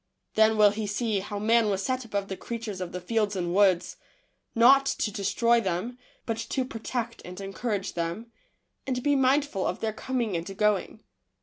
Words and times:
Then 0.33 0.57
will 0.57 0.71
he 0.71 0.87
see 0.87 1.19
how 1.19 1.37
man 1.37 1.69
was 1.69 1.83
set 1.83 2.05
above 2.05 2.27
the 2.27 2.35
creatures 2.35 2.81
of 2.81 2.91
the 2.91 2.99
fields 2.99 3.35
and 3.35 3.53
woods, 3.53 3.97
not 4.55 4.87
to 4.87 5.11
destroy 5.11 5.61
them, 5.61 5.99
but 6.25 6.37
to 6.37 6.65
protect 6.65 7.21
and 7.23 7.39
en 7.39 7.53
courage 7.53 7.93
them, 7.93 8.31
and 8.87 9.03
be 9.03 9.15
mindful 9.15 9.67
of 9.67 9.79
their 9.79 9.93
coming 9.93 10.35
and 10.35 10.57
going. 10.57 11.03